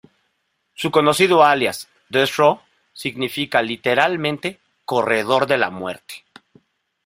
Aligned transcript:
Su 0.73 0.89
conocido 0.89 1.43
alias, 1.43 1.87
Des-row, 2.09 2.61
significa 2.91 3.61
literalmente 3.61 4.59
""corredor 4.83 5.45
de 5.45 5.59
la 5.59 5.69
muerte"". 5.69 6.23